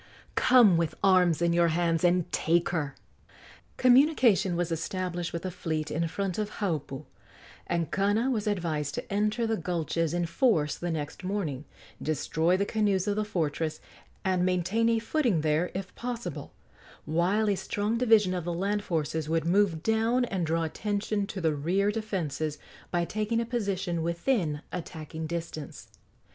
[0.33, 2.95] Come with arms in your hands and take her!"
[3.77, 7.05] Communication was established with the fleet in front of Haupu,
[7.67, 11.65] and Kana was advised to enter the gulches in force the next morning,
[12.01, 13.79] destroy the canoes of the fortress,
[14.25, 16.51] and maintain a footing there, if possible,
[17.05, 21.39] while a strong division of the land forces would move down and draw attention to
[21.39, 22.57] the rear defences
[22.89, 25.89] by taking a position within attacking distance.